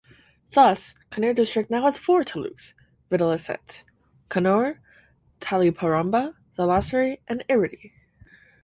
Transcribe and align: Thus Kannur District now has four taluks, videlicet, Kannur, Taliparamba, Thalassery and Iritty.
Thus 0.55 0.95
Kannur 1.11 1.35
District 1.35 1.69
now 1.69 1.83
has 1.83 1.99
four 1.99 2.23
taluks, 2.23 2.73
videlicet, 3.11 3.83
Kannur, 4.31 4.79
Taliparamba, 5.39 6.33
Thalassery 6.57 7.19
and 7.27 7.45
Iritty. 7.47 7.91